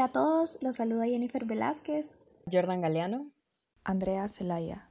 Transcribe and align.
Hola 0.00 0.06
a 0.06 0.12
todos, 0.12 0.56
los 0.62 0.76
saluda 0.76 1.04
Jennifer 1.04 1.44
Velázquez, 1.44 2.14
Jordan 2.50 2.80
Galeano, 2.80 3.26
Andrea 3.84 4.28
Zelaya. 4.28 4.88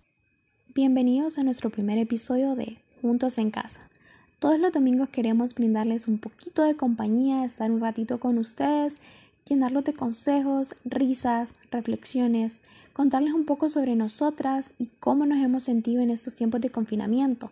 Bienvenidos 0.76 1.40
a 1.40 1.44
nuestro 1.44 1.72
primer 1.72 1.98
episodio 1.98 2.54
de 2.54 2.78
Juntos 3.02 3.40
en 3.40 3.50
Casa. 3.50 3.90
Todos 4.38 4.60
los 4.60 4.72
domingos 4.72 5.10
queremos 5.10 5.56
brindarles 5.56 6.08
un 6.08 6.20
poquito 6.20 6.62
de 6.62 6.76
compañía, 6.76 7.44
estar 7.44 7.72
un 7.72 7.82
ratito 7.82 8.20
con 8.20 8.38
ustedes, 8.38 9.00
llenarlos 9.46 9.84
de 9.86 9.94
consejos, 9.94 10.76
risas, 10.86 11.56
reflexiones, 11.72 12.60
contarles 12.94 13.34
un 13.34 13.46
poco 13.46 13.68
sobre 13.70 13.96
nosotras 13.96 14.76
y 14.78 14.92
cómo 15.00 15.26
nos 15.26 15.40
hemos 15.40 15.64
sentido 15.64 16.04
en 16.04 16.12
estos 16.12 16.36
tiempos 16.36 16.62
de 16.62 16.70
confinamiento. 16.70 17.50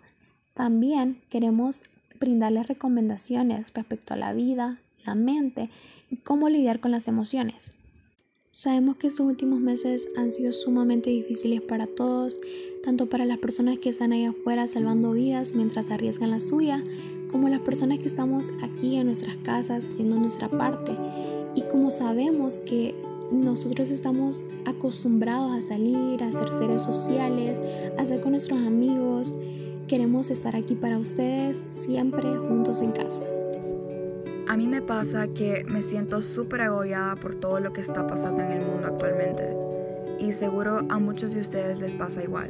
También 0.54 1.24
queremos 1.32 1.82
brindarles 2.20 2.68
recomendaciones 2.68 3.74
respecto 3.74 4.14
a 4.14 4.18
la 4.18 4.34
vida, 4.34 4.78
y 6.10 6.18
cómo 6.18 6.50
lidiar 6.50 6.80
con 6.80 6.92
las 6.92 7.08
emociones. 7.08 7.74
Sabemos 8.52 8.96
que 8.96 9.06
estos 9.06 9.26
últimos 9.28 9.60
meses 9.60 10.08
han 10.18 10.32
sido 10.32 10.52
sumamente 10.52 11.12
difíciles 11.12 11.62
para 11.62 11.86
todos, 11.86 12.40
tanto 12.84 13.08
para 13.08 13.24
las 13.26 13.38
personas 13.38 13.78
que 13.78 13.90
están 13.90 14.14
ahí 14.14 14.26
afuera 14.26 14.66
salvando 14.68 15.12
vidas 15.12 15.54
mientras 15.54 15.92
arriesgan 15.92 16.32
la 16.32 16.40
suya, 16.40 16.84
como 17.32 17.50
las 17.50 17.60
personas 17.60 18.00
que 18.00 18.08
estamos 18.08 18.50
aquí 18.64 18.96
en 18.96 19.06
nuestras 19.06 19.36
casas 19.38 19.86
haciendo 19.86 20.16
nuestra 20.16 20.50
parte. 20.50 20.96
Y 21.54 21.62
como 21.64 21.92
sabemos 21.92 22.58
que 22.58 22.96
nosotros 23.32 23.92
estamos 23.92 24.44
acostumbrados 24.66 25.52
a 25.52 25.62
salir, 25.62 26.24
a 26.24 26.32
ser 26.32 26.50
seres 26.50 26.82
sociales, 26.82 27.62
a 27.98 28.02
estar 28.02 28.22
con 28.22 28.32
nuestros 28.32 28.60
amigos, 28.60 29.36
queremos 29.88 30.32
estar 30.32 30.56
aquí 30.56 30.74
para 30.74 30.98
ustedes 30.98 31.64
siempre 31.70 32.24
juntos 32.38 32.82
en 32.82 32.92
casa. 32.92 33.22
A 34.50 34.56
mí 34.56 34.66
me 34.66 34.82
pasa 34.82 35.28
que 35.28 35.66
me 35.68 35.82
siento 35.82 36.22
súper 36.22 36.62
agobiada 36.62 37.18
por 37.18 37.36
todo 37.36 37.60
lo 37.60 37.74
que 37.74 37.82
está 37.82 38.08
pasando 38.08 38.44
en 38.44 38.52
el 38.54 38.66
mundo 38.66 38.88
actualmente. 38.88 39.54
Y 40.20 40.32
seguro 40.32 40.86
a 40.88 41.00
muchos 41.00 41.34
de 41.34 41.42
ustedes 41.42 41.82
les 41.82 41.94
pasa 41.94 42.24
igual. 42.24 42.50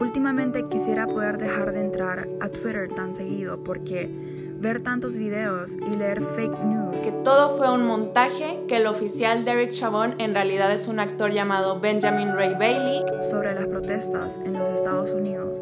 Últimamente 0.00 0.66
quisiera 0.68 1.06
poder 1.06 1.38
dejar 1.38 1.72
de 1.72 1.82
entrar 1.82 2.28
a 2.40 2.48
Twitter 2.48 2.92
tan 2.92 3.14
seguido 3.14 3.62
porque 3.62 4.10
ver 4.58 4.82
tantos 4.82 5.16
videos 5.16 5.76
y 5.76 5.96
leer 5.96 6.20
fake 6.20 6.58
news. 6.64 7.04
Que 7.04 7.12
todo 7.22 7.56
fue 7.58 7.72
un 7.72 7.86
montaje, 7.86 8.64
que 8.66 8.78
el 8.78 8.88
oficial 8.88 9.44
Derek 9.44 9.70
Chabón 9.70 10.16
en 10.18 10.34
realidad 10.34 10.72
es 10.72 10.88
un 10.88 10.98
actor 10.98 11.30
llamado 11.30 11.78
Benjamin 11.78 12.34
Ray 12.34 12.54
Bailey. 12.54 13.04
Sobre 13.20 13.54
las 13.54 13.68
protestas 13.68 14.40
en 14.44 14.54
los 14.54 14.70
Estados 14.70 15.12
Unidos, 15.12 15.60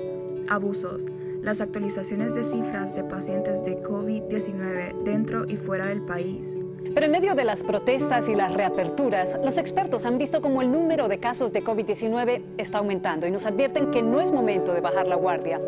abusos, 0.49 1.09
las 1.43 1.61
actualizaciones 1.61 2.35
de 2.35 2.45
cifras 2.45 2.95
de 2.95 3.03
pacientes 3.03 3.65
de 3.65 3.81
COVID-19 3.83 5.03
dentro 5.03 5.45
y 5.49 5.57
fuera 5.57 5.87
del 5.87 6.01
país. 6.01 6.59
Pero 6.95 7.07
en 7.07 7.13
medio 7.13 7.35
de 7.35 7.45
las 7.45 7.63
protestas 7.65 8.29
y 8.29 8.37
las 8.37 8.53
reaperturas, 8.55 9.39
los 9.45 9.59
expertos 9.59 10.07
han 10.07 10.19
visto 10.19 10.41
como 10.41 10.63
el 10.63 10.71
número 10.71 11.09
de 11.09 11.19
casos 11.19 11.53
de 11.53 11.65
COVID-19 11.65 12.43
está 12.59 12.79
aumentando 12.79 13.27
y 13.27 13.31
nos 13.31 13.45
advierten 13.45 13.91
que 13.91 14.03
no 14.03 14.21
es 14.21 14.31
momento 14.31 14.73
de 14.73 14.81
bajar 14.81 15.09
la 15.09 15.17
guardia. 15.17 15.61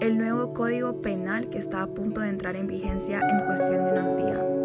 El 0.00 0.18
nuevo 0.18 0.52
código 0.52 1.00
penal 1.00 1.48
que 1.48 1.58
está 1.58 1.82
a 1.82 1.86
punto 1.86 2.20
de 2.20 2.28
entrar 2.28 2.56
en 2.56 2.66
vigencia 2.66 3.20
en 3.20 3.46
cuestión 3.46 3.84
de 3.84 3.92
unos 3.92 4.16
días. 4.16 4.58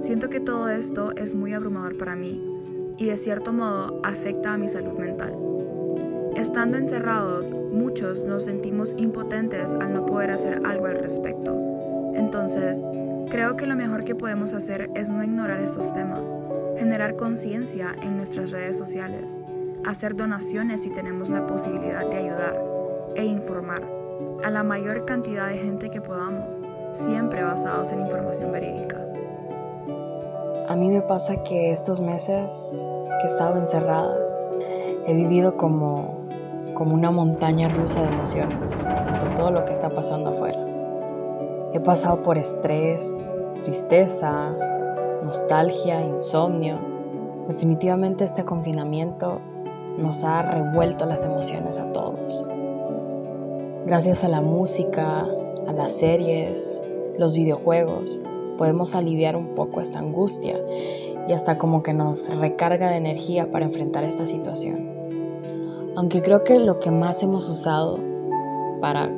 Siento 0.00 0.28
que 0.28 0.40
todo 0.40 0.68
esto 0.68 1.12
es 1.16 1.34
muy 1.34 1.52
abrumador 1.52 1.96
para 1.96 2.14
mí 2.14 2.40
y 2.96 3.06
de 3.06 3.16
cierto 3.16 3.52
modo 3.52 4.00
afecta 4.04 4.54
a 4.54 4.58
mi 4.58 4.68
salud 4.68 4.98
mental. 4.98 5.53
Estando 6.36 6.78
encerrados, 6.78 7.52
muchos 7.52 8.24
nos 8.24 8.46
sentimos 8.46 8.92
impotentes 8.98 9.72
al 9.74 9.94
no 9.94 10.04
poder 10.04 10.32
hacer 10.32 10.60
algo 10.64 10.86
al 10.86 10.96
respecto. 10.96 11.56
Entonces, 12.12 12.82
creo 13.30 13.54
que 13.54 13.66
lo 13.66 13.76
mejor 13.76 14.04
que 14.04 14.16
podemos 14.16 14.52
hacer 14.52 14.90
es 14.96 15.10
no 15.10 15.22
ignorar 15.22 15.60
estos 15.60 15.92
temas, 15.92 16.34
generar 16.76 17.14
conciencia 17.14 17.94
en 18.02 18.16
nuestras 18.16 18.50
redes 18.50 18.76
sociales, 18.76 19.38
hacer 19.86 20.16
donaciones 20.16 20.82
si 20.82 20.90
tenemos 20.90 21.30
la 21.30 21.46
posibilidad 21.46 22.04
de 22.10 22.16
ayudar 22.16 22.60
e 23.14 23.24
informar 23.24 23.88
a 24.42 24.50
la 24.50 24.64
mayor 24.64 25.04
cantidad 25.04 25.48
de 25.48 25.58
gente 25.58 25.88
que 25.88 26.00
podamos, 26.00 26.60
siempre 26.92 27.44
basados 27.44 27.92
en 27.92 28.00
información 28.00 28.50
verídica. 28.50 29.06
A 30.66 30.74
mí 30.74 30.88
me 30.88 31.02
pasa 31.02 31.44
que 31.44 31.70
estos 31.70 32.00
meses 32.00 32.84
que 33.20 33.26
he 33.26 33.30
estado 33.30 33.56
encerrada, 33.56 34.18
he 35.06 35.14
vivido 35.14 35.56
como 35.56 36.13
como 36.74 36.94
una 36.94 37.10
montaña 37.10 37.68
rusa 37.68 38.02
de 38.02 38.12
emociones 38.12 38.84
de 38.84 39.36
todo 39.36 39.50
lo 39.50 39.64
que 39.64 39.72
está 39.72 39.90
pasando 39.90 40.30
afuera. 40.30 40.58
He 41.72 41.80
pasado 41.80 42.20
por 42.22 42.38
estrés, 42.38 43.34
tristeza, 43.62 44.56
nostalgia, 45.24 46.00
insomnio. 46.02 46.78
Definitivamente 47.48 48.24
este 48.24 48.44
confinamiento 48.44 49.40
nos 49.98 50.24
ha 50.24 50.42
revuelto 50.42 51.06
las 51.06 51.24
emociones 51.24 51.78
a 51.78 51.90
todos. 51.92 52.48
Gracias 53.86 54.24
a 54.24 54.28
la 54.28 54.40
música, 54.40 55.26
a 55.66 55.72
las 55.72 55.92
series, 55.92 56.82
los 57.18 57.36
videojuegos, 57.36 58.20
podemos 58.56 58.94
aliviar 58.94 59.36
un 59.36 59.54
poco 59.54 59.80
esta 59.80 59.98
angustia 59.98 60.58
y 61.28 61.32
hasta 61.32 61.58
como 61.58 61.82
que 61.82 61.92
nos 61.92 62.34
recarga 62.38 62.90
de 62.90 62.96
energía 62.96 63.50
para 63.50 63.64
enfrentar 63.64 64.04
esta 64.04 64.26
situación. 64.26 64.93
Aunque 65.96 66.22
creo 66.22 66.42
que 66.42 66.58
lo 66.58 66.80
que 66.80 66.90
más 66.90 67.22
hemos 67.22 67.48
usado 67.48 68.00
para 68.80 69.08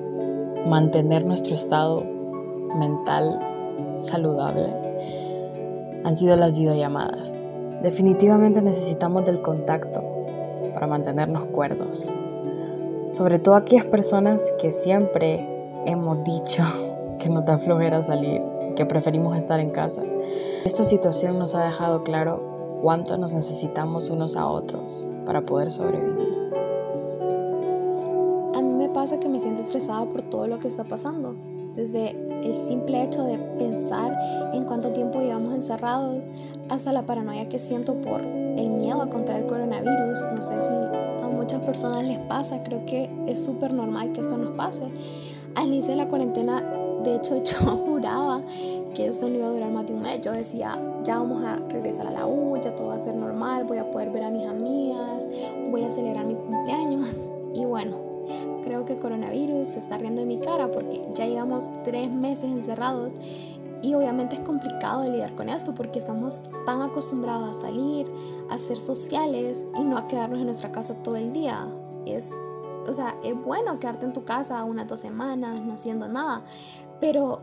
mantener 0.67 1.25
nuestro 1.25 1.55
estado 1.55 2.03
mental 2.75 3.41
saludable 3.97 4.75
han 6.05 6.15
sido 6.15 6.37
las 6.37 6.59
videollamadas. 6.59 7.41
Definitivamente 7.83 8.61
necesitamos 8.61 9.25
del 9.25 9.41
contacto 9.41 10.03
para 10.75 10.87
mantenernos 10.87 11.47
cuerdos. 11.47 12.15
Sobre 13.09 13.39
todo 13.39 13.55
aquellas 13.55 13.87
personas 13.87 14.53
que 14.61 14.71
siempre 14.71 15.49
hemos 15.87 16.25
dicho 16.25 16.63
que 17.19 17.31
nos 17.31 17.47
da 17.47 17.57
flojera 17.57 18.03
salir, 18.03 18.43
que 18.75 18.85
preferimos 18.85 19.35
estar 19.39 19.61
en 19.61 19.71
casa. 19.71 20.03
Esta 20.67 20.85
situación 20.85 21.39
nos 21.39 21.55
ha 21.55 21.65
dejado 21.65 22.05
claro 22.05 22.79
cuánto 22.83 23.17
nos 23.17 23.33
necesitamos 23.33 24.11
unos 24.11 24.37
a 24.37 24.47
otros 24.47 25.09
para 25.25 25.41
poder 25.41 25.71
sobrevivir 25.71 26.26
pasa 29.06 29.21
que 29.21 29.28
me 29.28 29.39
siento 29.39 29.61
estresada 29.61 30.05
por 30.06 30.21
todo 30.22 30.49
lo 30.49 30.59
que 30.59 30.67
está 30.67 30.83
pasando. 30.83 31.37
Desde 31.77 32.11
el 32.43 32.56
simple 32.56 33.05
hecho 33.05 33.22
de 33.22 33.39
pensar 33.39 34.12
en 34.53 34.65
cuánto 34.65 34.91
tiempo 34.91 35.21
llevamos 35.21 35.55
encerrados 35.55 36.28
hasta 36.71 36.93
la 36.93 37.06
paranoia 37.06 37.49
que 37.49 37.61
siento 37.61 37.95
por 37.95 38.21
el 38.21 38.69
miedo 38.69 39.00
a 39.00 39.09
contraer 39.09 39.47
coronavirus. 39.47 40.25
No 40.34 40.43
sé 40.43 40.61
si 40.61 40.72
a 41.22 41.28
muchas 41.28 41.61
personas 41.61 42.05
les 42.05 42.19
pasa, 42.19 42.65
creo 42.65 42.84
que 42.84 43.09
es 43.28 43.45
súper 43.45 43.72
normal 43.72 44.11
que 44.11 44.22
esto 44.22 44.37
nos 44.37 44.56
pase. 44.56 44.87
Al 45.55 45.69
inicio 45.69 45.93
de 45.93 45.99
la 45.99 46.09
cuarentena, 46.09 46.61
de 47.05 47.15
hecho, 47.15 47.41
yo 47.45 47.77
juraba 47.77 48.41
que 48.93 49.06
esto 49.06 49.28
no 49.28 49.37
iba 49.37 49.47
a 49.47 49.50
durar 49.50 49.71
más 49.71 49.87
de 49.87 49.95
un 49.95 50.03
mes. 50.03 50.21
Yo 50.21 50.33
decía, 50.33 50.77
ya 51.05 51.19
vamos 51.19 51.45
a 51.45 51.59
regresar 51.69 52.09
a 52.09 52.11
la 52.11 52.27
U, 52.27 52.61
ya 52.61 52.75
todo 52.75 52.89
va 52.89 52.97
a 52.97 53.05
ser 53.05 53.15
normal, 53.15 53.66
voy 53.66 53.78
a 53.78 53.89
poder 53.89 54.11
ver 54.11 54.25
a 54.25 54.31
mis 54.31 54.47
amigas, 54.47 55.28
voy 55.71 55.84
a 55.84 55.93
celebrar 55.93 56.27
mi 56.27 56.34
cumpleaños. 56.34 57.31
Y 57.55 57.65
bueno, 57.65 58.06
creo 58.66 58.84
que 58.84 58.97
coronavirus 58.97 59.69
se 59.69 59.78
está 59.78 59.97
riendo 59.97 60.22
de 60.22 60.27
mi 60.27 60.41
cara 60.41 60.72
porque 60.72 61.00
ya 61.15 61.25
llevamos 61.25 61.71
tres 61.84 62.12
meses 62.12 62.50
encerrados 62.50 63.12
y 63.81 63.94
obviamente 63.94 64.34
es 64.34 64.41
complicado 64.41 65.04
lidiar 65.04 65.37
con 65.37 65.49
esto 65.49 65.72
porque 65.72 66.00
estamos 66.00 66.43
tan 66.65 66.82
acostumbrados 66.82 67.56
a 67.56 67.60
salir, 67.60 68.10
a 68.50 68.59
ser 68.59 68.77
sociales 68.77 69.69
y 69.78 69.84
no 69.84 69.97
a 69.97 70.09
quedarnos 70.09 70.41
en 70.41 70.47
nuestra 70.47 70.72
casa 70.72 70.94
todo 71.04 71.15
el 71.15 71.32
día. 71.32 71.69
Es, 72.07 72.33
o 72.89 72.92
sea, 72.92 73.15
es 73.22 73.41
bueno 73.41 73.78
quedarte 73.78 74.04
en 74.04 74.13
tu 74.13 74.24
casa 74.24 74.65
unas 74.65 74.89
dos 74.89 74.98
semanas 74.98 75.60
no 75.60 75.74
haciendo 75.74 76.09
nada, 76.09 76.42
pero 77.01 77.42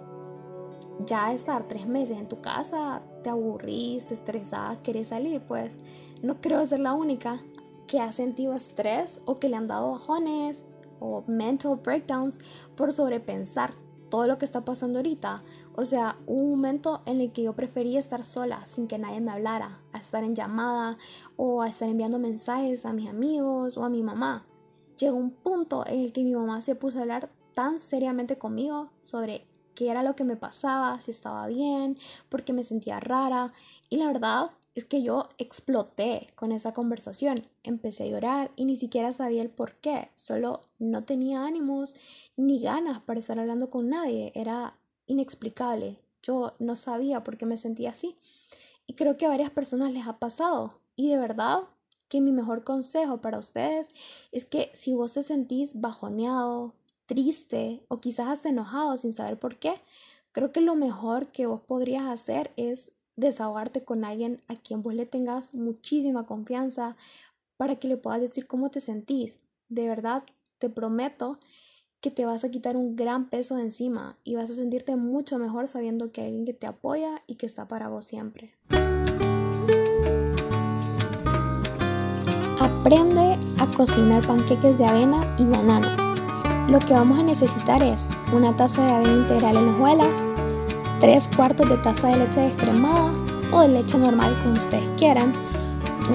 ya 1.05 1.31
estar 1.31 1.63
tres 1.69 1.87
meses 1.87 2.17
en 2.17 2.27
tu 2.27 2.41
casa, 2.41 3.01
te 3.23 3.29
aburrís, 3.29 4.07
te 4.07 4.13
estresás, 4.13 4.79
querés 4.79 5.07
salir, 5.07 5.39
pues 5.39 5.77
no 6.21 6.41
creo 6.41 6.65
ser 6.65 6.81
la 6.81 6.93
única 6.93 7.39
que 7.87 8.01
ha 8.01 8.11
sentido 8.11 8.53
estrés 8.53 9.21
o 9.23 9.39
que 9.39 9.47
le 9.47 9.55
han 9.55 9.67
dado 9.67 9.93
bajones 9.93 10.65
o 11.03 11.23
mental 11.27 11.75
breakdowns 11.83 12.39
por 12.75 12.94
sobrepensar 12.94 13.71
todo 14.09 14.27
lo 14.27 14.38
que 14.38 14.45
está 14.45 14.63
pasando 14.63 15.00
ahorita. 15.00 15.44
O 15.75 15.85
sea, 15.85 16.17
un 16.27 16.51
momento 16.51 17.01
en 17.05 17.19
el 17.19 17.31
que 17.31 17.44
yo 17.44 17.53
prefería 17.53 18.00
estar 18.00 18.23
sola 18.23 18.65
sin 18.65 18.88
que 18.88 18.97
nadie 18.97 19.21
me 19.21 19.31
hablara, 19.31 19.81
a 19.91 19.97
estar 19.97 20.23
en 20.23 20.35
llamada 20.35 20.97
o 21.35 21.61
a 21.61 21.67
estar 21.67 21.89
enviando 21.89 22.19
mensajes 22.19 22.85
a 22.85 22.94
mis 22.94 23.09
amigos 23.09 23.75
o 23.77 23.83
a 23.83 23.89
mi 23.89 24.01
mamá. 24.01 24.45
Llegó 24.97 25.17
un 25.17 25.31
punto 25.31 25.83
en 25.88 26.01
el 26.01 26.13
que 26.13 26.23
mi 26.23 26.35
mamá 26.35 26.61
se 26.61 26.75
puso 26.75 27.00
a 27.00 27.01
hablar 27.01 27.29
tan 27.53 27.79
seriamente 27.79 28.38
conmigo 28.38 28.91
sobre 29.01 29.47
qué 29.75 29.89
era 29.89 30.03
lo 30.03 30.15
que 30.15 30.23
me 30.23 30.38
pasaba, 30.38 31.00
si 31.01 31.11
estaba 31.11 31.47
bien, 31.47 31.97
por 32.29 32.44
qué 32.44 32.53
me 32.53 32.63
sentía 32.63 33.00
rara. 33.00 33.51
Y 33.89 33.97
la 33.97 34.07
verdad 34.07 34.51
es 34.73 34.85
que 34.85 35.03
yo 35.03 35.29
exploté 35.37 36.27
con 36.35 36.51
esa 36.51 36.73
conversación. 36.73 37.47
Empecé 37.63 38.03
a 38.03 38.07
llorar 38.07 38.51
y 38.55 38.65
ni 38.65 38.75
siquiera 38.75 39.13
sabía 39.13 39.41
el 39.41 39.49
por 39.49 39.75
qué. 39.75 40.09
Solo 40.15 40.61
no 40.79 41.03
tenía 41.03 41.43
ánimos 41.43 41.95
ni 42.35 42.59
ganas 42.59 42.99
para 42.99 43.19
estar 43.19 43.39
hablando 43.39 43.69
con 43.69 43.89
nadie. 43.89 44.31
Era 44.35 44.75
inexplicable. 45.05 45.97
Yo 46.23 46.53
no 46.57 46.75
sabía 46.75 47.23
por 47.23 47.37
qué 47.37 47.45
me 47.45 47.57
sentía 47.57 47.91
así. 47.91 48.15
Y 48.87 48.93
creo 48.93 49.15
que 49.15 49.25
a 49.25 49.29
varias 49.29 49.51
personas 49.51 49.93
les 49.93 50.07
ha 50.07 50.17
pasado. 50.17 50.79
Y 50.95 51.09
de 51.09 51.17
verdad 51.17 51.59
que 52.09 52.21
mi 52.21 52.31
mejor 52.31 52.63
consejo 52.63 53.21
para 53.21 53.39
ustedes 53.39 53.89
es 54.31 54.45
que 54.45 54.71
si 54.73 54.93
vos 54.93 55.13
te 55.13 55.23
sentís 55.23 55.79
bajoneado, 55.81 56.73
triste 57.05 57.83
o 57.89 57.97
quizás 57.97 58.27
hasta 58.27 58.49
enojado 58.49 58.97
sin 58.97 59.13
saber 59.13 59.37
por 59.37 59.57
qué, 59.57 59.81
creo 60.31 60.51
que 60.51 60.61
lo 60.61 60.75
mejor 60.75 61.27
que 61.27 61.45
vos 61.45 61.61
podrías 61.61 62.05
hacer 62.05 62.51
es 62.55 62.91
desahogarte 63.15 63.83
con 63.83 64.06
alguien 64.06 64.42
a 64.48 64.56
quien 64.56 64.81
vos 64.81 64.94
le 64.94 65.06
tengas 65.06 65.54
muchísima 65.54 66.25
confianza 66.25 66.95
para 67.57 67.75
que 67.75 67.88
le 67.88 67.98
puedas 67.98 68.21
decir 68.21 68.48
cómo 68.48 68.69
te 68.69 68.80
sentís. 68.80 69.39
De 69.69 69.88
verdad, 69.88 70.24
te 70.57 70.69
prometo 70.69 71.39
que 72.01 72.12
te 72.12 72.25
vas 72.25 72.44
a 72.44 72.51
quitar 72.51 72.75
un 72.75 72.95
gran 72.98 73.30
peso 73.30 73.56
de 73.56 73.63
encima 73.63 74.18
y 74.25 74.36
vas 74.36 74.50
a 74.50 74.54
sentirte 74.54 74.98
mucho 74.98 75.39
mejor 75.39 75.69
sabiendo 75.69 76.12
que 76.12 76.21
hay 76.21 76.27
alguien 76.27 76.45
que 76.45 76.54
te 76.54 76.68
apoya 76.68 77.24
y 77.27 77.36
que 77.36 77.45
está 77.45 77.68
para 77.68 77.88
vos 77.88 78.04
siempre. 78.04 78.56
Aprende 82.60 83.39
a 83.57 83.68
cocinar 83.75 84.27
panqueques 84.27 84.77
de 84.77 84.86
avena 84.86 85.36
y 85.39 85.45
banano. 85.45 86.13
Lo 86.69 86.80
que 86.80 86.94
vamos 86.94 87.19
a 87.19 87.24
necesitar 87.24 87.81
es 87.81 88.10
una 88.33 88.56
taza 88.56 88.86
de 88.86 88.92
avena 88.92 89.21
integral 89.21 89.57
en 89.57 89.69
hojuelas, 89.69 90.27
3 90.99 91.29
cuartos 91.35 91.69
de 91.69 91.77
taza 91.77 92.07
de 92.07 92.17
leche 92.17 92.41
descremada 92.41 93.11
o 93.51 93.61
de 93.61 93.69
leche 93.69 93.97
normal 93.97 94.37
como 94.41 94.53
ustedes 94.53 94.89
quieran, 94.97 95.33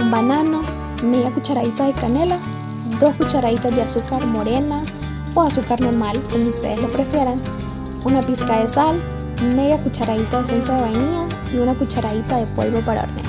un 0.00 0.10
banano, 0.10 0.62
media 1.02 1.32
cucharadita 1.32 1.86
de 1.86 1.92
canela, 1.92 2.38
dos 3.00 3.14
cucharaditas 3.16 3.74
de 3.74 3.82
azúcar 3.82 4.26
morena 4.26 4.82
o 5.34 5.42
azúcar 5.42 5.80
normal, 5.80 6.20
como 6.30 6.50
ustedes 6.50 6.80
lo 6.80 6.90
prefieran, 6.90 7.40
una 8.04 8.22
pizca 8.22 8.60
de 8.60 8.68
sal, 8.68 8.96
media 9.54 9.80
cucharadita 9.82 10.38
de 10.38 10.44
esencia 10.44 10.74
de 10.74 10.80
vainilla 10.82 11.28
y 11.52 11.58
una 11.58 11.74
cucharadita 11.74 12.38
de 12.38 12.46
polvo 12.48 12.80
para 12.80 13.02
hornear. 13.02 13.26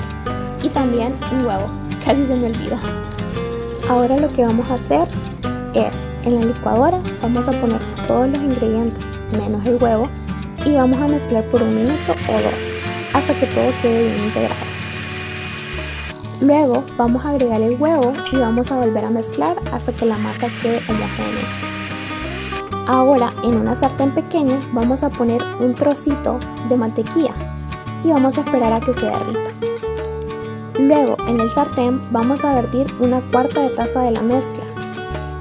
Y 0.62 0.68
también 0.68 1.16
un 1.32 1.46
huevo, 1.46 1.70
casi 2.04 2.24
se 2.26 2.36
me 2.36 2.46
olvidó. 2.46 2.76
Ahora 3.88 4.16
lo 4.16 4.28
que 4.28 4.44
vamos 4.44 4.70
a 4.70 4.74
hacer 4.74 5.08
es, 5.74 6.12
en 6.22 6.40
la 6.40 6.46
licuadora 6.46 7.00
vamos 7.22 7.48
a 7.48 7.52
poner 7.52 7.80
todos 8.06 8.28
los 8.28 8.38
ingredientes, 8.38 9.04
menos 9.36 9.64
el 9.66 9.82
huevo, 9.82 10.04
y 10.64 10.72
vamos 10.72 10.98
a 10.98 11.08
mezclar 11.08 11.44
por 11.44 11.62
un 11.62 11.74
minuto 11.74 12.12
o 12.28 12.32
dos, 12.32 13.14
hasta 13.14 13.34
que 13.34 13.46
todo 13.46 13.72
quede 13.82 14.04
bien 14.04 14.24
integrado. 14.24 14.70
Luego 16.40 16.84
vamos 16.96 17.24
a 17.24 17.30
agregar 17.30 17.60
el 17.60 17.80
huevo 17.80 18.12
y 18.32 18.38
vamos 18.38 18.72
a 18.72 18.76
volver 18.76 19.04
a 19.04 19.10
mezclar 19.10 19.56
hasta 19.72 19.92
que 19.92 20.06
la 20.06 20.16
masa 20.16 20.48
quede 20.62 20.80
homogénea. 20.88 21.70
Ahora 22.86 23.32
en 23.44 23.56
una 23.56 23.74
sartén 23.74 24.10
pequeña 24.12 24.58
vamos 24.72 25.02
a 25.02 25.10
poner 25.10 25.42
un 25.60 25.74
trocito 25.74 26.38
de 26.68 26.76
mantequilla 26.76 27.34
y 28.02 28.08
vamos 28.08 28.38
a 28.38 28.40
esperar 28.40 28.72
a 28.72 28.80
que 28.80 28.94
se 28.94 29.06
derrita. 29.06 29.50
Luego 30.78 31.16
en 31.28 31.40
el 31.40 31.50
sartén 31.50 32.10
vamos 32.10 32.44
a 32.44 32.54
vertir 32.54 32.86
una 33.00 33.20
cuarta 33.20 33.60
de 33.60 33.68
taza 33.68 34.00
de 34.00 34.12
la 34.12 34.22
mezcla, 34.22 34.64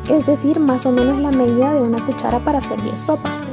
es 0.10 0.25
decir 0.25 0.60
más 0.60 0.86
o 0.86 0.92
menos 0.92 1.19
la 1.21 1.31
medida 1.31 1.74
de 1.74 1.81
una 1.81 2.06
cuchara 2.06 2.39
para 2.39 2.60
servir 2.62 2.98
sopa. 2.98 3.49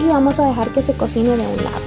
Y 0.00 0.06
vamos 0.06 0.38
a 0.38 0.46
dejar 0.46 0.72
que 0.72 0.82
se 0.82 0.94
cocine 0.94 1.36
de 1.36 1.46
un 1.46 1.56
lado. 1.64 1.80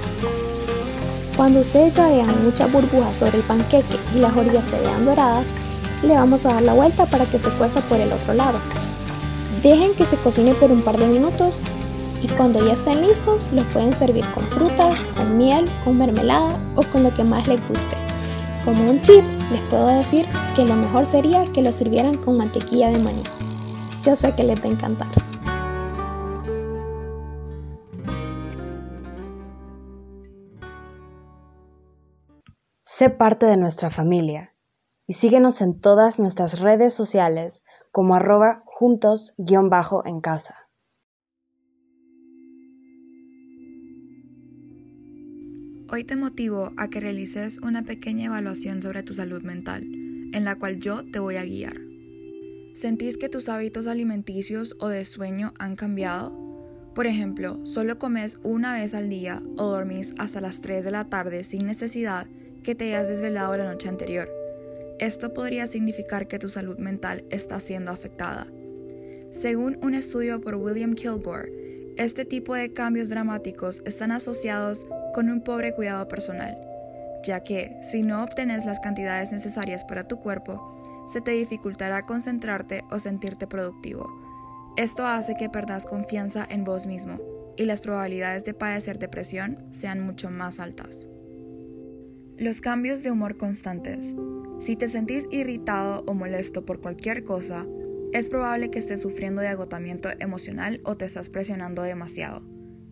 Cuando 1.35 1.61
ustedes 1.61 1.93
ya 1.95 2.07
vean 2.07 2.43
muchas 2.45 2.71
burbujas 2.71 3.17
sobre 3.17 3.37
el 3.37 3.43
panqueque 3.43 3.97
y 4.15 4.19
las 4.19 4.35
orillas 4.37 4.67
se 4.67 4.79
vean 4.79 5.05
doradas, 5.05 5.47
le 6.03 6.13
vamos 6.13 6.45
a 6.45 6.53
dar 6.53 6.61
la 6.61 6.73
vuelta 6.73 7.05
para 7.05 7.25
que 7.25 7.39
se 7.39 7.49
cueza 7.51 7.81
por 7.81 7.99
el 7.99 8.11
otro 8.11 8.33
lado. 8.33 8.59
Dejen 9.63 9.93
que 9.95 10.05
se 10.05 10.17
cocine 10.17 10.53
por 10.53 10.71
un 10.71 10.81
par 10.81 10.97
de 10.97 11.07
minutos 11.07 11.61
y 12.21 12.27
cuando 12.27 12.65
ya 12.65 12.73
estén 12.73 13.01
listos 13.01 13.49
los 13.51 13.65
pueden 13.67 13.93
servir 13.93 14.25
con 14.31 14.43
frutas, 14.47 15.01
con 15.15 15.37
miel, 15.37 15.69
con 15.83 15.97
mermelada 15.97 16.59
o 16.75 16.83
con 16.83 17.03
lo 17.03 17.13
que 17.13 17.23
más 17.23 17.47
les 17.47 17.67
guste. 17.67 17.97
Como 18.63 18.89
un 18.89 19.01
tip, 19.01 19.23
les 19.51 19.61
puedo 19.69 19.87
decir 19.87 20.27
que 20.55 20.65
lo 20.65 20.75
mejor 20.75 21.05
sería 21.05 21.45
que 21.45 21.61
lo 21.61 21.71
sirvieran 21.71 22.15
con 22.15 22.37
mantequilla 22.37 22.89
de 22.89 22.99
maní. 22.99 23.23
Yo 24.03 24.15
sé 24.15 24.33
que 24.35 24.43
les 24.43 24.59
va 24.61 24.65
a 24.65 24.71
encantar. 24.71 25.22
Sé 32.95 33.09
parte 33.09 33.47
de 33.47 33.57
nuestra 33.57 33.89
familia 33.89 34.53
y 35.07 35.13
síguenos 35.13 35.61
en 35.61 35.81
todas 35.81 36.19
nuestras 36.19 36.59
redes 36.59 36.93
sociales 36.93 37.63
como 37.91 38.13
arroba 38.13 38.61
juntos-en 38.67 40.21
casa. 40.21 40.55
Hoy 45.91 46.03
te 46.03 46.15
motivo 46.15 46.71
a 46.77 46.87
que 46.91 46.99
realices 46.99 47.57
una 47.63 47.81
pequeña 47.81 48.27
evaluación 48.27 48.83
sobre 48.83 49.01
tu 49.01 49.15
salud 49.15 49.41
mental, 49.41 49.81
en 49.81 50.45
la 50.45 50.59
cual 50.59 50.79
yo 50.79 51.01
te 51.03 51.17
voy 51.17 51.37
a 51.37 51.45
guiar. 51.45 51.73
¿Sentís 52.75 53.17
que 53.17 53.27
tus 53.27 53.49
hábitos 53.49 53.87
alimenticios 53.87 54.75
o 54.79 54.87
de 54.87 55.03
sueño 55.03 55.51
han 55.57 55.75
cambiado? 55.75 56.31
Por 56.93 57.07
ejemplo, 57.07 57.59
solo 57.65 57.97
comes 57.97 58.39
una 58.43 58.75
vez 58.75 58.93
al 58.93 59.09
día 59.09 59.41
o 59.57 59.63
dormís 59.63 60.13
hasta 60.19 60.41
las 60.41 60.61
3 60.61 60.85
de 60.85 60.91
la 60.91 61.05
tarde 61.05 61.43
sin 61.43 61.65
necesidad 61.65 62.27
que 62.63 62.75
te 62.75 62.85
hayas 62.85 63.09
desvelado 63.09 63.55
la 63.57 63.65
noche 63.65 63.89
anterior. 63.89 64.29
Esto 64.99 65.33
podría 65.33 65.67
significar 65.67 66.27
que 66.27 66.39
tu 66.39 66.49
salud 66.49 66.77
mental 66.77 67.25
está 67.29 67.59
siendo 67.59 67.91
afectada. 67.91 68.47
Según 69.31 69.77
un 69.81 69.95
estudio 69.95 70.39
por 70.41 70.55
William 70.55 70.93
Kilgore, 70.93 71.51
este 71.97 72.25
tipo 72.25 72.55
de 72.55 72.73
cambios 72.73 73.09
dramáticos 73.09 73.81
están 73.85 74.11
asociados 74.11 74.87
con 75.13 75.29
un 75.29 75.41
pobre 75.41 75.73
cuidado 75.73 76.07
personal, 76.07 76.57
ya 77.23 77.43
que 77.43 77.77
si 77.81 78.01
no 78.01 78.23
obtienes 78.23 78.65
las 78.65 78.79
cantidades 78.79 79.31
necesarias 79.31 79.83
para 79.83 80.07
tu 80.07 80.17
cuerpo, 80.17 81.03
se 81.05 81.21
te 81.21 81.31
dificultará 81.31 82.01
concentrarte 82.03 82.83
o 82.89 82.99
sentirte 82.99 83.45
productivo. 83.45 84.05
Esto 84.77 85.05
hace 85.05 85.35
que 85.35 85.49
perdas 85.49 85.85
confianza 85.85 86.47
en 86.49 86.63
vos 86.63 86.87
mismo 86.87 87.19
y 87.57 87.65
las 87.65 87.81
probabilidades 87.81 88.43
de 88.45 88.53
padecer 88.53 88.97
depresión 88.97 89.65
sean 89.71 89.99
mucho 89.99 90.31
más 90.31 90.59
altas. 90.59 91.07
Los 92.43 92.59
cambios 92.59 93.03
de 93.03 93.09
humor 93.09 93.37
constantes. 93.37 94.13
Si 94.59 94.75
te 94.75 94.89
sentís 94.89 95.29
irritado 95.31 96.03
o 96.07 96.13
molesto 96.13 96.65
por 96.65 96.81
cualquier 96.81 97.23
cosa, 97.23 97.65
es 98.11 98.29
probable 98.29 98.69
que 98.69 98.79
estés 98.79 98.99
sufriendo 98.99 99.41
de 99.41 99.47
agotamiento 99.47 100.09
emocional 100.19 100.81
o 100.83 100.97
te 100.97 101.05
estás 101.05 101.29
presionando 101.29 101.83
demasiado. 101.83 102.43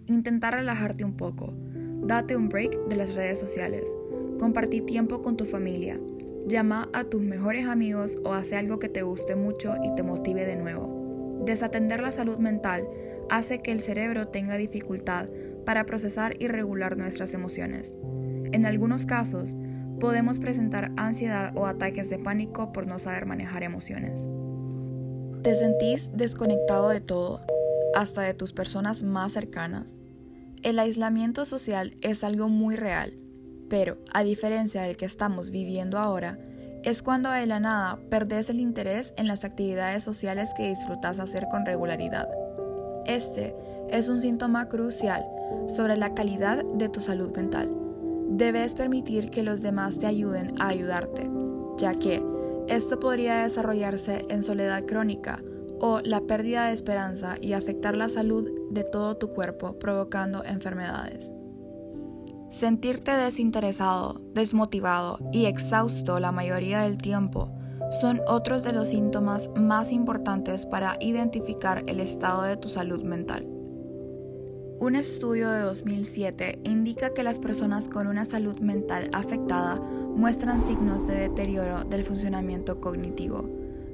Intenta 0.06 0.52
relajarte 0.52 1.04
un 1.04 1.18
poco. 1.18 1.54
Date 2.02 2.38
un 2.38 2.48
break 2.48 2.88
de 2.88 2.96
las 2.96 3.14
redes 3.14 3.40
sociales. 3.40 3.94
Compartí 4.40 4.80
tiempo 4.80 5.22
con 5.22 5.36
tu 5.36 5.44
familia. 5.44 6.00
Llama 6.48 6.88
a 6.94 7.04
tus 7.04 7.22
mejores 7.22 7.66
amigos 7.66 8.20
o 8.24 8.32
hace 8.32 8.56
algo 8.56 8.80
que 8.80 8.88
te 8.88 9.02
guste 9.02 9.36
mucho 9.36 9.76
y 9.84 9.94
te 9.96 10.04
motive 10.04 10.46
de 10.46 10.56
nuevo. 10.56 11.42
Desatender 11.46 12.00
la 12.00 12.14
salud 12.14 12.38
mental 12.38 12.88
hace 13.30 13.62
que 13.62 13.74
el 13.74 13.82
cerebro 13.82 14.28
tenga 14.28 14.56
dificultad 14.56 15.28
para 15.66 15.86
procesar 15.86 16.38
y 16.40 16.48
regular 16.48 16.96
nuestras 16.96 17.34
emociones. 17.34 17.98
En 18.54 18.66
algunos 18.66 19.06
casos, 19.06 19.56
podemos 20.02 20.40
presentar 20.40 20.92
ansiedad 20.98 21.56
o 21.56 21.68
ataques 21.68 22.10
de 22.10 22.20
pánico 22.20 22.74
por 22.74 22.86
no 22.86 23.00
saber 23.00 23.26
manejar 23.26 23.64
emociones. 23.64 24.30
¿Te 25.42 25.56
sentís 25.56 26.12
desconectado 26.14 26.90
de 26.90 27.00
todo, 27.00 27.42
hasta 27.96 28.24
de 28.24 28.34
tus 28.34 28.52
personas 28.52 29.04
más 29.04 29.32
cercanas? 29.32 30.00
El 30.64 30.80
aislamiento 30.80 31.46
social 31.46 31.96
es 32.02 32.26
algo 32.26 32.50
muy 32.50 32.76
real, 32.76 33.18
pero 33.70 34.00
a 34.14 34.22
diferencia 34.22 34.82
del 34.82 34.98
que 34.98 35.06
estamos 35.06 35.50
viviendo 35.50 35.98
ahora, 35.98 36.38
es 36.84 37.02
cuando 37.02 37.32
de 37.32 37.46
la 37.46 37.60
nada 37.60 38.00
perdés 38.10 38.50
el 38.50 38.60
interés 38.60 39.14
en 39.16 39.28
las 39.28 39.46
actividades 39.46 40.04
sociales 40.04 40.52
que 40.58 40.68
disfrutas 40.68 41.20
hacer 41.20 41.48
con 41.50 41.66
regularidad. 41.66 42.28
Este 43.06 43.56
es 43.90 44.10
un 44.10 44.20
síntoma 44.20 44.68
crucial 44.68 45.26
sobre 45.68 45.96
la 45.96 46.14
calidad 46.14 46.66
de 46.66 46.90
tu 46.90 47.00
salud 47.00 47.36
mental 47.36 47.81
debes 48.32 48.76
permitir 48.76 49.30
que 49.30 49.44
los 49.44 49.62
demás 49.62 50.00
te 50.00 50.08
ayuden 50.08 50.60
a 50.62 50.70
ayudarte, 50.70 51.30
ya 51.78 51.96
que 51.96 52.24
esto 52.68 53.00
podría 53.00 53.44
desarrollarse 53.44 54.26
en 54.30 54.44
soledad 54.44 54.86
crónica 54.86 55.44
o 55.80 56.00
la 56.02 56.22
pérdida 56.22 56.68
de 56.68 56.74
esperanza 56.74 57.36
y 57.42 57.54
afectar 57.54 57.98
la 57.98 58.08
salud 58.08 58.50
de 58.70 58.84
todo 58.84 59.18
tu 59.18 59.30
cuerpo 59.30 59.78
provocando 59.78 60.44
enfermedades. 60.46 61.34
Sentirte 62.50 63.12
desinteresado, 63.12 64.22
desmotivado 64.34 65.18
y 65.32 65.46
exhausto 65.46 66.20
la 66.20 66.32
mayoría 66.32 66.82
del 66.82 66.98
tiempo 66.98 67.50
son 67.92 68.22
otros 68.28 68.64
de 68.64 68.72
los 68.72 68.90
síntomas 68.90 69.50
más 69.56 69.92
importantes 69.92 70.66
para 70.66 70.96
identificar 71.02 71.84
el 71.88 72.00
estado 72.00 72.44
de 72.44 72.56
tu 72.56 72.70
salud 72.70 73.04
mental. 73.04 73.51
Un 74.82 74.96
estudio 74.96 75.52
de 75.52 75.60
2007 75.60 76.62
indica 76.64 77.14
que 77.14 77.22
las 77.22 77.38
personas 77.38 77.88
con 77.88 78.08
una 78.08 78.26
salud 78.26 78.58
mental 78.62 79.12
afectada 79.14 79.76
muestran 79.76 80.66
signos 80.66 81.06
de 81.06 81.14
deterioro 81.14 81.84
del 81.84 82.04
funcionamiento 82.04 82.82
cognitivo, 82.82 83.48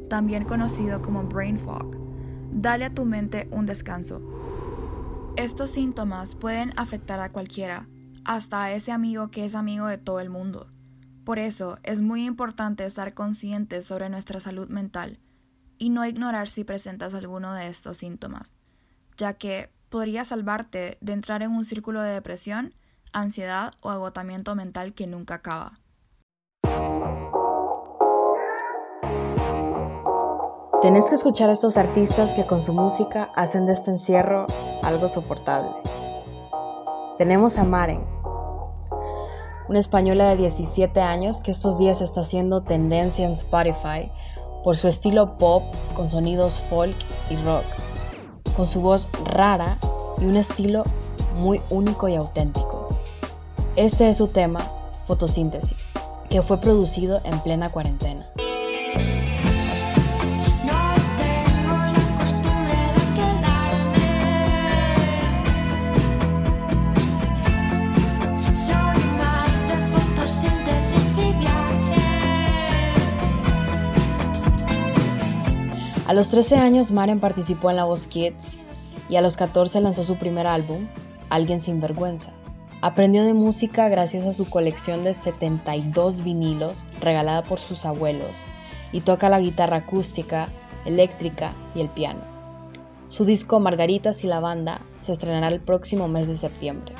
también 0.09 0.45
conocido 0.45 1.01
como 1.01 1.23
brain 1.23 1.59
fog. 1.59 1.91
Dale 2.53 2.85
a 2.85 2.93
tu 2.93 3.03
mente 3.03 3.49
un 3.51 3.65
descanso. 3.65 4.21
Estos 5.35 5.71
síntomas 5.71 6.35
pueden 6.35 6.71
afectar 6.77 7.19
a 7.19 7.33
cualquiera, 7.33 7.89
hasta 8.23 8.71
ese 8.71 8.93
amigo 8.93 9.29
que 9.29 9.43
es 9.43 9.55
amigo 9.55 9.87
de 9.87 9.97
todo 9.97 10.21
el 10.21 10.29
mundo. 10.29 10.71
Por 11.25 11.37
eso 11.37 11.79
es 11.83 11.99
muy 11.99 12.23
importante 12.23 12.85
estar 12.85 13.13
conscientes 13.13 13.83
sobre 13.83 14.07
nuestra 14.07 14.39
salud 14.39 14.69
mental 14.69 15.19
y 15.77 15.89
no 15.89 16.05
ignorar 16.05 16.47
si 16.47 16.63
presentas 16.63 17.13
alguno 17.13 17.53
de 17.53 17.67
estos 17.67 17.97
síntomas, 17.97 18.55
ya 19.17 19.33
que 19.33 19.75
podría 19.89 20.25
salvarte 20.25 20.97
de 21.01 21.13
entrar 21.13 21.43
en 21.43 21.51
un 21.51 21.63
círculo 21.63 22.01
de 22.01 22.11
depresión, 22.11 22.73
ansiedad 23.13 23.71
o 23.81 23.89
agotamiento 23.89 24.55
mental 24.55 24.93
que 24.93 25.07
nunca 25.07 25.35
acaba. 25.35 25.73
Tenés 30.81 31.09
que 31.09 31.15
escuchar 31.15 31.49
a 31.49 31.53
estos 31.53 31.75
artistas 31.75 32.33
que 32.33 32.45
con 32.45 32.61
su 32.61 32.71
música 32.71 33.31
hacen 33.35 33.65
de 33.65 33.73
este 33.73 33.89
encierro 33.89 34.45
algo 34.83 35.07
soportable. 35.07 35.71
Tenemos 37.17 37.57
a 37.57 37.63
Maren, 37.63 38.05
una 39.67 39.79
española 39.79 40.29
de 40.29 40.37
17 40.37 41.01
años 41.01 41.41
que 41.41 41.51
estos 41.51 41.79
días 41.79 42.01
está 42.01 42.21
haciendo 42.21 42.61
tendencia 42.61 43.25
en 43.25 43.31
Spotify 43.31 44.11
por 44.63 44.77
su 44.77 44.87
estilo 44.87 45.37
pop 45.37 45.63
con 45.95 46.09
sonidos 46.09 46.59
folk 46.59 46.95
y 47.29 47.35
rock, 47.37 47.65
con 48.57 48.67
su 48.67 48.81
voz 48.81 49.07
rara 49.23 49.77
y 50.19 50.25
un 50.25 50.35
estilo 50.35 50.83
muy 51.35 51.61
único 51.69 52.07
y 52.07 52.15
auténtico. 52.15 52.97
Este 53.75 54.09
es 54.09 54.17
su 54.17 54.29
tema, 54.29 54.59
Fotosíntesis, 55.05 55.91
que 56.31 56.41
fue 56.41 56.59
producido 56.59 57.21
en 57.23 57.39
plena 57.41 57.69
cuarentena. 57.69 58.25
Los 76.17 76.31
13 76.31 76.55
años, 76.55 76.91
Maren 76.91 77.19
participó 77.19 77.69
en 77.69 77.75
La 77.75 77.83
Voz 77.83 78.07
Kids 78.07 78.57
y 79.07 79.17
a 79.17 79.21
los 79.21 79.37
14 79.37 79.81
lanzó 79.81 80.03
su 80.03 80.17
primer 80.17 80.47
álbum, 80.47 80.87
Alguien 81.29 81.61
sin 81.61 81.79
vergüenza. 81.79 82.31
Aprendió 82.81 83.23
de 83.23 83.35
música 83.35 83.87
gracias 83.87 84.25
a 84.25 84.33
su 84.33 84.49
colección 84.49 85.03
de 85.03 85.13
72 85.13 86.23
vinilos 86.23 86.85
regalada 87.01 87.43
por 87.43 87.59
sus 87.59 87.85
abuelos 87.85 88.45
y 88.91 89.01
toca 89.01 89.29
la 89.29 89.39
guitarra 89.39 89.77
acústica, 89.77 90.49
eléctrica 90.85 91.53
y 91.75 91.81
el 91.81 91.89
piano. 91.89 92.21
Su 93.09 93.23
disco 93.23 93.59
Margaritas 93.59 94.23
y 94.23 94.27
la 94.27 94.39
banda 94.39 94.81
se 94.97 95.11
estrenará 95.13 95.49
el 95.49 95.61
próximo 95.61 96.07
mes 96.07 96.27
de 96.27 96.35
septiembre. 96.35 96.95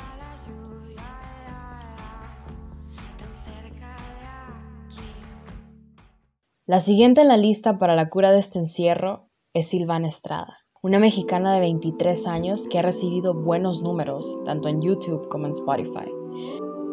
La 6.68 6.80
siguiente 6.80 7.22
en 7.22 7.28
la 7.28 7.38
lista 7.38 7.78
para 7.78 7.96
la 7.96 8.10
cura 8.10 8.30
de 8.30 8.40
este 8.40 8.58
encierro 8.58 9.30
es 9.54 9.68
Silvana 9.68 10.06
Estrada, 10.06 10.58
una 10.82 10.98
mexicana 10.98 11.54
de 11.54 11.60
23 11.60 12.26
años 12.26 12.66
que 12.66 12.78
ha 12.78 12.82
recibido 12.82 13.32
buenos 13.32 13.82
números 13.82 14.38
tanto 14.44 14.68
en 14.68 14.82
YouTube 14.82 15.28
como 15.30 15.46
en 15.46 15.52
Spotify, 15.52 16.12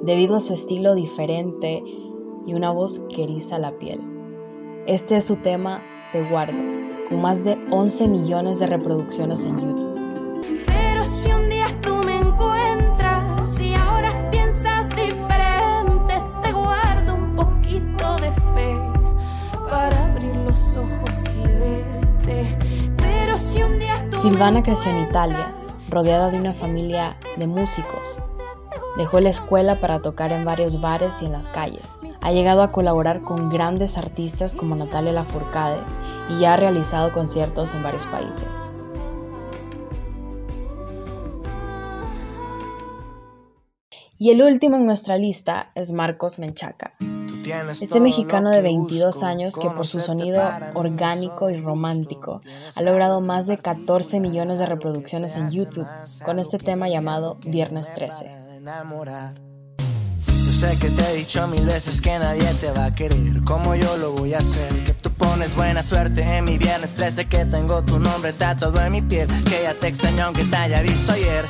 debido 0.03 0.37
a 0.37 0.39
su 0.39 0.53
estilo 0.53 0.95
diferente 0.95 1.83
y 2.47 2.53
una 2.53 2.71
voz 2.71 3.01
que 3.13 3.25
eriza 3.25 3.59
la 3.59 3.77
piel. 3.77 3.99
Este 4.87 5.17
es 5.17 5.25
su 5.25 5.35
tema 5.35 5.83
Te 6.13 6.23
guardo, 6.29 6.57
con 7.09 7.21
más 7.21 7.43
de 7.43 7.57
11 7.69 8.07
millones 8.07 8.59
de 8.59 8.67
reproducciones 8.67 9.43
en 9.43 9.57
YouTube. 9.57 10.04
Silvana 24.25 24.63
creció 24.63 24.89
en 24.89 25.07
Italia, 25.07 25.53
rodeada 25.87 26.31
de 26.31 26.39
una 26.39 26.55
familia 26.55 27.15
de 27.37 27.45
músicos. 27.45 28.19
Dejó 28.97 29.19
la 29.19 29.29
escuela 29.29 29.75
para 29.75 30.01
tocar 30.01 30.31
en 30.31 30.43
varios 30.43 30.81
bares 30.81 31.21
y 31.21 31.25
en 31.27 31.31
las 31.31 31.47
calles. 31.47 32.01
Ha 32.23 32.31
llegado 32.31 32.63
a 32.63 32.71
colaborar 32.71 33.21
con 33.21 33.51
grandes 33.51 33.99
artistas 33.99 34.55
como 34.55 34.75
Natalia 34.75 35.11
Lafourcade 35.11 35.77
y 36.39 36.43
ha 36.45 36.57
realizado 36.57 37.13
conciertos 37.13 37.75
en 37.75 37.83
varios 37.83 38.07
países. 38.07 38.71
Y 44.17 44.31
el 44.31 44.41
último 44.41 44.77
en 44.77 44.87
nuestra 44.87 45.19
lista 45.19 45.71
es 45.75 45.91
Marcos 45.91 46.39
Menchaca. 46.39 46.95
Este 47.45 47.99
mexicano 47.99 48.49
de 48.49 48.61
22 48.61 49.23
años 49.23 49.55
que 49.55 49.69
por 49.69 49.85
su 49.85 49.99
sonido 49.99 50.41
orgánico 50.73 51.49
y 51.49 51.61
romántico 51.61 52.41
ha 52.75 52.81
logrado 52.81 53.21
más 53.21 53.47
de 53.47 53.57
14 53.57 54.19
millones 54.19 54.59
de 54.59 54.65
reproducciones 54.65 55.35
en 55.35 55.51
YouTube 55.51 55.87
con 56.23 56.39
este 56.39 56.57
tema 56.57 56.89
llamado 56.89 57.37
Viernes 57.45 57.93
13. 57.93 58.55
Yo 60.55 60.61
sé 60.61 60.77
que 60.77 60.89
te 60.89 61.01
he 61.11 61.15
dicho 61.17 61.45
mil 61.49 61.65
veces 61.65 61.99
que 61.99 62.17
nadie 62.17 62.45
te 62.61 62.71
va 62.71 62.85
a 62.85 62.95
querer 62.95 63.43
como 63.43 63.75
yo 63.75 63.97
lo 63.97 64.13
voy 64.13 64.35
a 64.35 64.37
hacer. 64.37 64.85
Que 64.85 64.93
tú 64.93 65.11
pones 65.11 65.53
buena 65.53 65.83
suerte 65.83 66.21
en 66.21 66.45
mi 66.45 66.57
viernes 66.57 66.93
13, 66.93 67.25
que 67.25 67.43
tengo 67.43 67.83
tu 67.83 67.99
nombre 67.99 68.31
tatuado 68.31 68.79
en 68.79 68.93
mi 68.93 69.01
piel. 69.01 69.27
Que 69.43 69.63
ya 69.63 69.73
te 69.73 69.87
extraño 69.87 70.23
aunque 70.23 70.45
te 70.45 70.55
haya 70.55 70.81
visto 70.81 71.11
ayer 71.11 71.45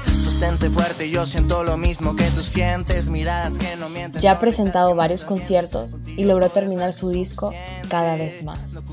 fuerte, 0.70 1.10
yo 1.10 1.26
siento 1.26 1.64
lo 1.64 1.78
mismo 1.78 2.16
que 2.16 2.26
tú 2.32 2.42
sientes, 2.42 3.10
miradas 3.10 3.58
que 3.58 3.76
no 3.78 3.90
mienten. 3.90 4.22
Ya 4.22 4.34
ha 4.34 4.40
presentado 4.40 4.94
varios 4.96 5.26
conciertos 5.26 6.00
y 6.06 6.26
logró 6.26 6.50
terminar 6.50 6.94
su 6.94 7.10
disco 7.10 7.54
cada 7.90 8.16
vez 8.16 8.44
más. 8.44 8.86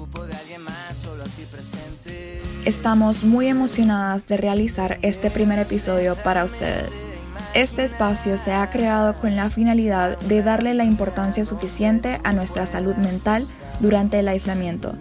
Estamos 2.65 3.25
muy 3.25 3.49
emocionadas 3.49 4.27
de 4.27 4.37
realizar 4.37 4.99
este 5.03 5.31
primer 5.31 5.59
episodio 5.59 6.15
para 6.17 6.45
ustedes. 6.45 7.12
Este 7.55 7.85
espacio 7.85 8.39
se 8.39 8.55
ha 8.55 8.71
creado 8.71 9.15
con 9.15 9.37
la 9.37 9.51
finalidad 9.51 10.19
de 10.21 10.43
darle 10.43 10.73
la 10.73 10.85
importancia 10.85 11.45
suficiente 11.45 12.19
a 12.25 12.33
nuestra 12.33 12.65
salud 12.65 12.95
mental 12.95 13.47
durante 13.79 14.19
el 14.19 14.29
aislamiento. 14.29 14.95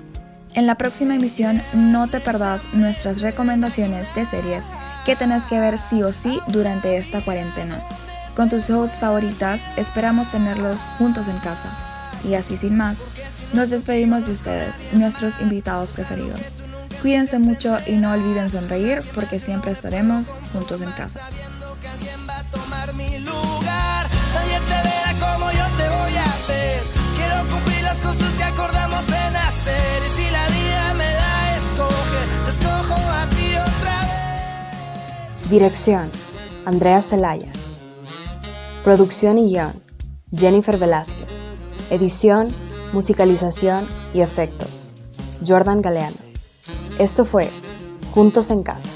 En 0.53 0.67
la 0.67 0.75
próxima 0.75 1.15
emisión 1.15 1.62
no 1.74 2.10
te 2.10 2.20
perdas 2.20 2.67
nuestras 2.74 3.22
recomendaciones 3.22 4.13
de 4.15 4.25
series 4.25 4.65
que 5.05 5.15
tenés 5.15 5.43
que 5.43 5.62
ver 5.62 5.77
sí 5.77 6.03
o 6.03 6.12
sí 6.12 6.39
durante 6.48 6.98
esta 6.98 7.22
cuarentena. 7.22 7.81
Con 8.36 8.50
tus 8.50 8.70
hosts 8.70 9.00
favoritas 9.00 9.62
esperamos 9.77 10.29
tenerlos 10.31 10.81
juntos 10.98 11.29
en 11.29 11.38
casa. 11.38 11.70
Y 12.25 12.34
así 12.34 12.58
sin 12.58 12.75
más, 12.75 12.98
nos 13.53 13.70
despedimos 13.70 14.25
de 14.25 14.34
ustedes, 14.34 14.81
nuestros 14.91 15.39
invitados 15.39 15.93
preferidos. 15.93 16.51
Cuídense 17.01 17.39
mucho 17.39 17.77
y 17.88 17.93
no 17.93 18.12
olviden 18.12 18.50
sonreír 18.50 19.01
porque 19.15 19.39
siempre 19.39 19.72
estaremos 19.72 20.34
juntos 20.51 20.81
en 20.81 20.91
casa. 20.91 21.22
Dirección: 35.51 36.10
Andrea 36.63 37.01
Celaya. 37.01 37.51
Producción 38.86 39.38
y 39.38 39.50
guion: 39.50 39.74
Jennifer 40.34 40.77
Velázquez. 40.77 41.46
Edición, 41.89 42.48
musicalización 42.93 43.86
y 44.13 44.22
efectos: 44.22 44.88
Jordan 45.46 45.81
Galeano. 45.81 46.15
Esto 47.00 47.25
fue 47.25 47.50
Juntos 48.13 48.50
en 48.50 48.63
Casa. 48.63 48.88